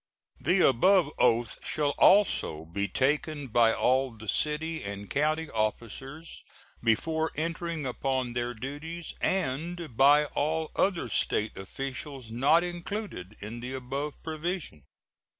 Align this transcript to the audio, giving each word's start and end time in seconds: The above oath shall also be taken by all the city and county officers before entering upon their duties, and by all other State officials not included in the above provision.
The 0.39 0.67
above 0.67 1.11
oath 1.19 1.57
shall 1.63 1.91
also 1.99 2.65
be 2.65 2.87
taken 2.87 3.45
by 3.49 3.71
all 3.71 4.09
the 4.09 4.27
city 4.27 4.81
and 4.83 5.07
county 5.07 5.47
officers 5.51 6.43
before 6.83 7.31
entering 7.35 7.85
upon 7.85 8.33
their 8.33 8.55
duties, 8.55 9.13
and 9.21 9.95
by 9.95 10.25
all 10.25 10.71
other 10.75 11.07
State 11.07 11.55
officials 11.55 12.31
not 12.31 12.63
included 12.63 13.37
in 13.41 13.59
the 13.59 13.75
above 13.75 14.15
provision. 14.23 14.85